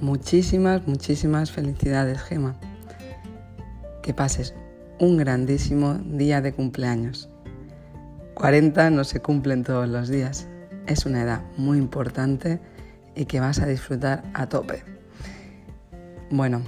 [0.00, 2.56] Muchísimas, muchísimas felicidades, Gema.
[4.02, 4.54] Que pases
[4.98, 7.28] un grandísimo día de cumpleaños.
[8.32, 10.48] 40 no se cumplen todos los días.
[10.86, 12.60] Es una edad muy importante
[13.14, 14.82] y que vas a disfrutar a tope.
[16.30, 16.62] Bueno,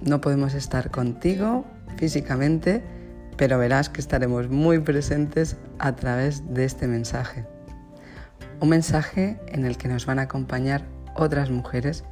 [0.00, 1.66] no podemos estar contigo
[1.98, 2.82] físicamente,
[3.36, 7.44] pero verás que estaremos muy presentes a través de este mensaje.
[8.60, 12.04] Un mensaje en el que nos van a acompañar otras mujeres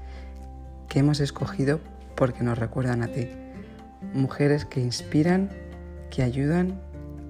[0.89, 1.81] que hemos escogido
[2.17, 3.29] porque nos recuerdan a ti.
[4.15, 5.51] Mujeres que inspiran,
[6.11, 6.81] que ayudan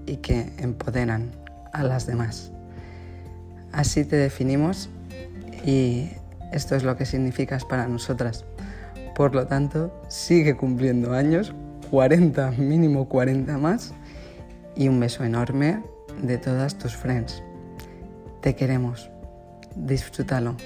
[0.06, 1.30] y que empoderan
[1.72, 2.52] a las demás.
[3.72, 4.88] Así te definimos
[5.64, 6.10] y
[6.52, 8.44] esto es lo que significas para nosotras.
[9.14, 11.54] Por lo tanto, sigue cumpliendo años,
[11.90, 13.92] 40, mínimo 40 más,
[14.76, 15.82] y un beso enorme
[16.22, 17.42] de todas tus friends.
[18.40, 19.10] Te queremos.
[19.74, 20.56] Disfrútalo.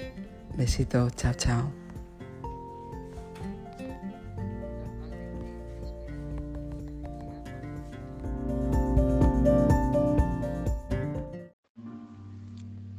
[0.56, 1.81] Besito, chao, chao.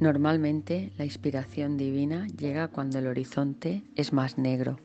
[0.03, 4.77] Normalmente la inspiración divina llega cuando el horizonte es más negro.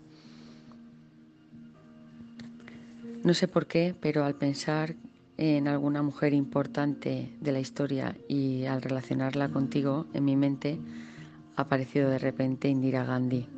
[3.24, 4.94] No sé por qué, pero al pensar
[5.36, 10.78] en alguna mujer importante de la historia y al relacionarla contigo, en mi mente
[11.56, 13.48] ha aparecido de repente Indira Gandhi.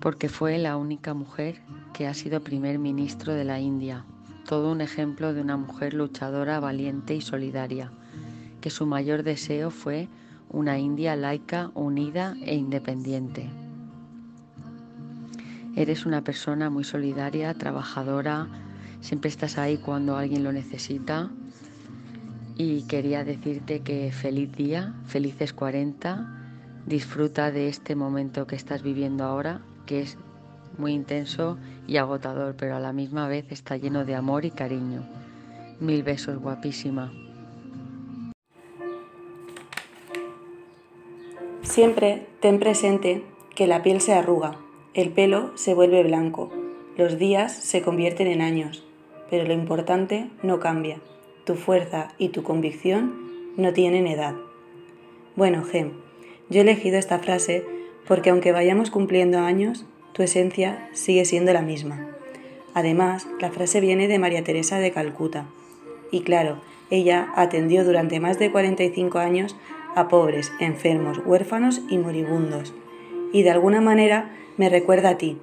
[0.00, 1.62] Porque fue la única mujer
[1.94, 4.04] que ha sido primer ministro de la India.
[4.48, 7.92] Todo un ejemplo de una mujer luchadora, valiente y solidaria
[8.62, 10.08] que su mayor deseo fue
[10.48, 13.50] una India laica, unida e independiente.
[15.76, 18.46] Eres una persona muy solidaria, trabajadora,
[19.00, 21.30] siempre estás ahí cuando alguien lo necesita
[22.56, 26.28] y quería decirte que feliz día, felices 40,
[26.86, 30.18] disfruta de este momento que estás viviendo ahora, que es
[30.78, 35.02] muy intenso y agotador, pero a la misma vez está lleno de amor y cariño.
[35.80, 37.10] Mil besos, guapísima.
[41.72, 43.22] Siempre ten presente
[43.54, 44.58] que la piel se arruga,
[44.92, 46.50] el pelo se vuelve blanco,
[46.98, 48.84] los días se convierten en años,
[49.30, 50.98] pero lo importante no cambia.
[51.46, 54.34] Tu fuerza y tu convicción no tienen edad.
[55.34, 55.92] Bueno, Gem,
[56.50, 57.64] yo he elegido esta frase
[58.06, 62.06] porque aunque vayamos cumpliendo años, tu esencia sigue siendo la misma.
[62.74, 65.46] Además, la frase viene de María Teresa de Calcuta.
[66.10, 66.58] Y claro,
[66.90, 69.56] ella atendió durante más de 45 años
[69.94, 72.74] a pobres, enfermos, huérfanos y moribundos.
[73.32, 75.38] Y de alguna manera me recuerda a ti.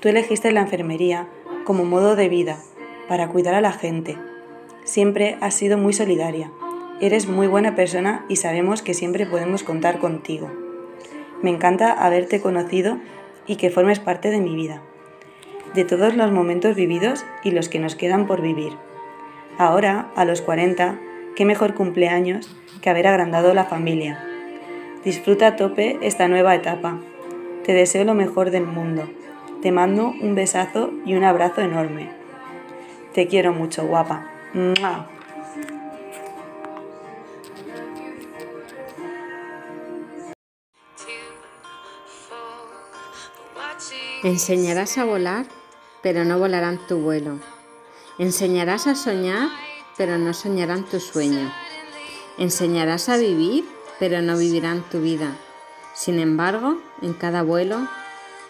[0.00, 1.28] Tú elegiste la enfermería
[1.64, 2.58] como modo de vida,
[3.08, 4.16] para cuidar a la gente.
[4.84, 6.50] Siempre has sido muy solidaria.
[7.00, 10.50] Eres muy buena persona y sabemos que siempre podemos contar contigo.
[11.42, 12.98] Me encanta haberte conocido
[13.46, 14.82] y que formes parte de mi vida,
[15.74, 18.72] de todos los momentos vividos y los que nos quedan por vivir.
[19.58, 20.98] Ahora, a los 40,
[21.36, 24.24] qué mejor cumpleaños que haber agrandado la familia.
[25.04, 26.98] Disfruta a tope esta nueva etapa.
[27.64, 29.08] Te deseo lo mejor del mundo.
[29.62, 32.10] Te mando un besazo y un abrazo enorme.
[33.14, 34.26] Te quiero mucho, guapa.
[44.24, 45.46] Enseñarás a volar,
[46.02, 47.40] pero no volarán tu vuelo.
[48.18, 49.48] Enseñarás a soñar,
[50.02, 51.54] pero no soñarán tu sueño.
[52.36, 53.64] Enseñarás a vivir,
[54.00, 55.36] pero no vivirán tu vida.
[55.94, 57.86] Sin embargo, en cada vuelo,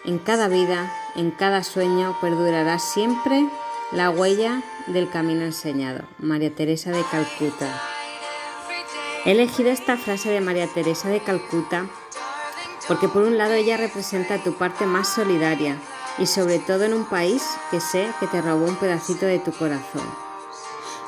[0.03, 3.47] en cada vida, en cada sueño, perdurará siempre
[3.91, 6.05] la huella del camino enseñado.
[6.17, 7.79] María Teresa de Calcuta.
[9.23, 11.85] He elegido esta frase de María Teresa de Calcuta
[12.87, 15.77] porque por un lado ella representa tu parte más solidaria
[16.17, 19.51] y sobre todo en un país que sé que te robó un pedacito de tu
[19.51, 20.32] corazón.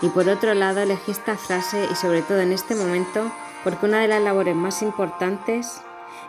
[0.06, 3.32] Y por otro lado elegí esta frase y sobre todo en este momento
[3.64, 5.82] porque una de las labores más importantes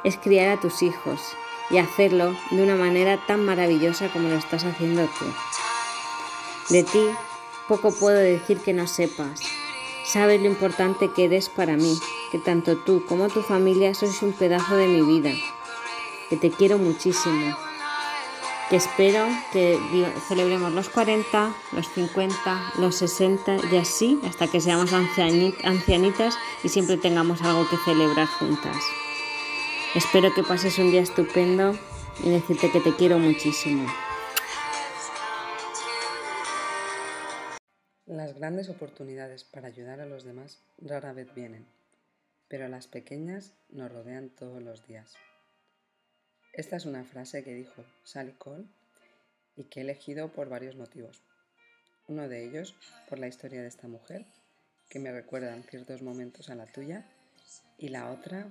[0.02, 1.20] es criar a tus hijos
[1.68, 5.26] y hacerlo de una manera tan maravillosa como lo estás haciendo tú.
[6.70, 7.06] De ti
[7.68, 9.42] poco puedo decir que no sepas.
[10.06, 11.98] Sabes lo importante que eres para mí,
[12.32, 15.32] que tanto tú como tu familia sois un pedazo de mi vida,
[16.30, 17.54] que te quiero muchísimo
[18.68, 19.78] que espero que
[20.28, 26.96] celebremos los 40, los 50, los 60 y así hasta que seamos ancianitas y siempre
[26.96, 28.76] tengamos algo que celebrar juntas.
[29.94, 31.78] Espero que pases un día estupendo
[32.24, 33.86] y decirte que te quiero muchísimo.
[38.06, 41.66] Las grandes oportunidades para ayudar a los demás rara vez vienen,
[42.48, 45.14] pero las pequeñas nos rodean todos los días.
[46.56, 48.64] Esta es una frase que dijo Sally Cole
[49.56, 51.20] y que he elegido por varios motivos.
[52.08, 52.74] Uno de ellos
[53.10, 54.24] por la historia de esta mujer,
[54.88, 57.04] que me recuerda en ciertos momentos a la tuya,
[57.76, 58.50] y la otra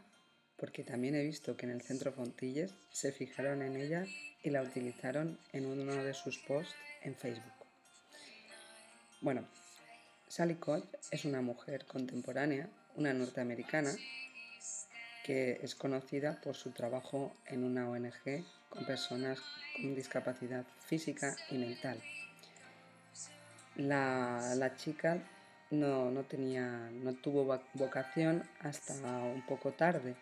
[0.55, 4.05] porque también he visto que en el centro Fontilles se fijaron en ella
[4.43, 7.53] y la utilizaron en uno de sus posts en Facebook.
[9.19, 9.47] Bueno,
[10.27, 13.91] Sally Cole es una mujer contemporánea, una norteamericana,
[15.25, 19.39] que es conocida por su trabajo en una ONG con personas
[19.75, 21.99] con discapacidad física y mental.
[23.75, 25.17] La, chica
[25.71, 28.93] no, tenía, no tuvo vocación hasta
[29.23, 30.15] un poco tarde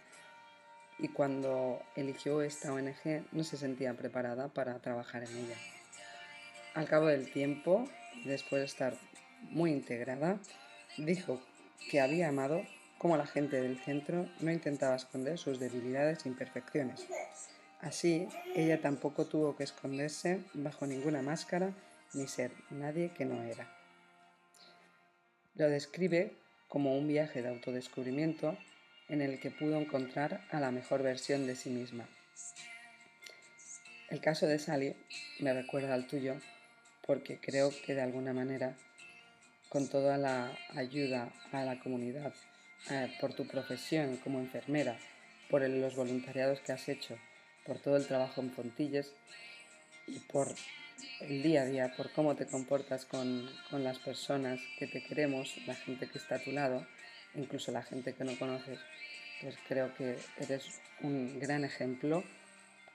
[1.00, 5.58] y cuando eligió esta ONG no se sentía preparada para trabajar en ella.
[6.76, 7.90] Al cabo del tiempo,
[8.24, 8.98] después de estar
[9.50, 10.40] muy integrada,
[10.98, 11.42] dijo
[11.92, 12.64] que había amado
[13.04, 17.06] como la gente del centro no intentaba esconder sus debilidades e imperfecciones.
[17.82, 21.74] Así, ella tampoco tuvo que esconderse bajo ninguna máscara
[22.14, 23.68] ni ser nadie que no era.
[25.56, 26.38] Lo describe
[26.70, 28.58] como un viaje de autodescubrimiento
[29.10, 32.08] en el que pudo encontrar a la mejor versión de sí misma.
[34.12, 34.96] El caso de Sally
[35.42, 36.36] me recuerda al tuyo
[37.06, 38.78] porque creo que de alguna manera,
[39.68, 42.34] con toda la ayuda a la comunidad
[42.90, 44.98] eh, por tu profesión como enfermera,
[45.50, 47.18] por los voluntariados que has hecho,
[47.66, 49.14] por todo el trabajo en Fontilles
[50.08, 50.54] y por
[51.22, 55.56] el día a día, por cómo te comportas con, con las personas que te queremos,
[55.66, 56.86] la gente que está a tu lado,
[57.36, 58.80] incluso la gente que no conoces,
[59.42, 62.24] pues creo que eres un gran ejemplo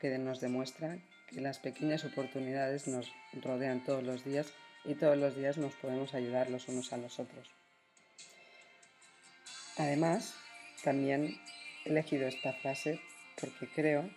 [0.01, 0.99] que nos demuestra
[1.29, 3.13] que las pequeñas oportunidades nos
[3.43, 4.53] rodean todos los días
[4.85, 7.58] y todos los días nos podemos ayudar los unos a los otros.
[9.79, 10.35] Además,
[10.83, 11.41] también
[11.85, 13.01] he elegido esta frase
[13.41, 14.11] porque creo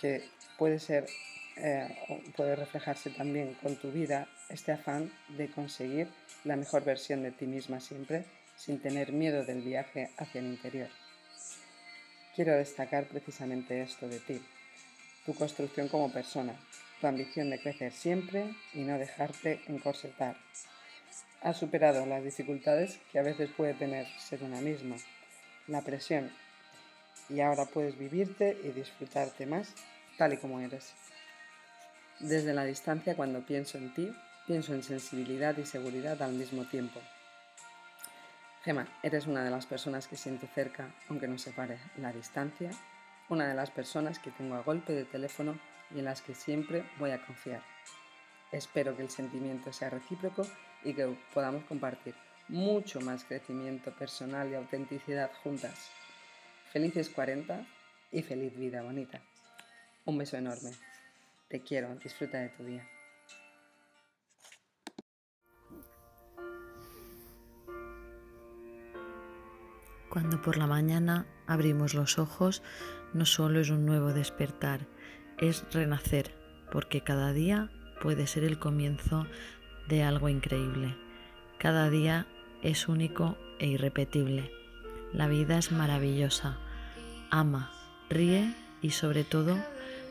[0.00, 0.22] que
[0.58, 1.06] puede ser,
[1.56, 6.08] eh, puede reflejarse también con tu vida este afán de conseguir
[6.44, 8.24] la mejor versión de ti misma siempre,
[8.56, 10.88] sin tener miedo del viaje hacia el interior.
[12.36, 14.40] Quiero destacar precisamente esto de ti,
[15.24, 16.54] tu construcción como persona,
[17.00, 20.36] tu ambición de crecer siempre y no dejarte encorsetar,
[21.46, 24.96] Has superado las dificultades que a veces puede tener ser una misma,
[25.68, 26.32] la presión,
[27.28, 29.72] y ahora puedes vivirte y disfrutarte más
[30.18, 30.92] tal y como eres.
[32.18, 34.12] Desde la distancia, cuando pienso en ti,
[34.48, 37.00] pienso en sensibilidad y seguridad al mismo tiempo.
[38.64, 42.70] Gemma, eres una de las personas que siento cerca, aunque nos separe la distancia,
[43.28, 45.60] una de las personas que tengo a golpe de teléfono
[45.94, 47.62] y en las que siempre voy a confiar.
[48.50, 50.44] Espero que el sentimiento sea recíproco
[50.86, 52.14] y que podamos compartir
[52.48, 55.90] mucho más crecimiento personal y autenticidad juntas.
[56.72, 57.66] Felices 40
[58.12, 59.20] y feliz vida bonita.
[60.04, 60.70] Un beso enorme.
[61.48, 62.88] Te quiero, disfruta de tu día.
[70.08, 72.62] Cuando por la mañana abrimos los ojos,
[73.12, 74.86] no solo es un nuevo despertar,
[75.38, 76.32] es renacer,
[76.72, 79.26] porque cada día puede ser el comienzo
[79.88, 80.96] de algo increíble.
[81.58, 82.26] Cada día
[82.62, 84.50] es único e irrepetible.
[85.12, 86.58] La vida es maravillosa.
[87.30, 87.72] Ama,
[88.10, 89.56] ríe y sobre todo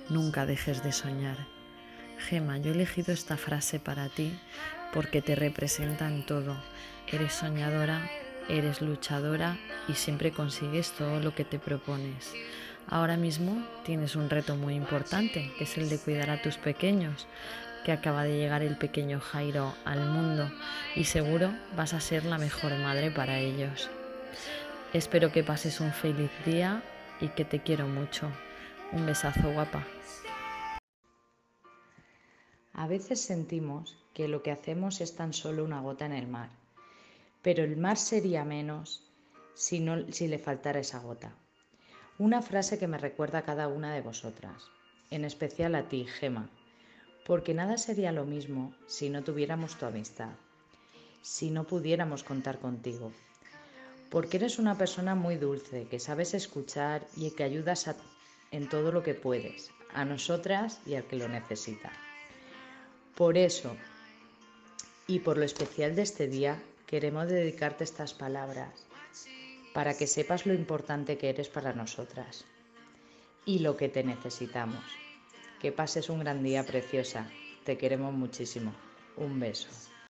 [0.09, 1.37] nunca dejes de soñar.
[2.17, 4.37] Gema, yo he elegido esta frase para ti
[4.93, 6.55] porque te representa en todo.
[7.11, 8.09] Eres soñadora,
[8.47, 9.57] eres luchadora
[9.87, 12.33] y siempre consigues todo lo que te propones.
[12.87, 17.27] Ahora mismo tienes un reto muy importante, que es el de cuidar a tus pequeños,
[17.85, 20.51] que acaba de llegar el pequeño Jairo al mundo
[20.95, 23.91] y seguro vas a ser la mejor madre para ellos.
[24.91, 26.83] Espero que pases un feliz día
[27.21, 28.31] y que te quiero mucho.
[28.91, 29.85] Un besazo guapa.
[32.73, 36.49] A veces sentimos que lo que hacemos es tan solo una gota en el mar,
[37.43, 39.03] pero el mar sería menos
[39.53, 41.35] si, no, si le faltara esa gota.
[42.17, 44.71] Una frase que me recuerda a cada una de vosotras,
[45.11, 46.49] en especial a ti, Gema,
[47.25, 50.29] porque nada sería lo mismo si no tuviéramos tu amistad,
[51.21, 53.11] si no pudiéramos contar contigo,
[54.11, 57.89] porque eres una persona muy dulce, que sabes escuchar y que ayudas
[58.51, 61.91] en todo lo que puedes, a nosotras y al que lo necesita.
[63.15, 63.75] Por eso,
[65.07, 68.85] y por lo especial de este día, queremos dedicarte estas palabras
[69.73, 72.45] para que sepas lo importante que eres para nosotras
[73.45, 75.04] y lo que te necesitamos.
[75.59, 77.33] Que pases un gran día, preciosa.
[77.63, 78.71] Te queremos muchísimo.
[79.15, 79.69] Un beso.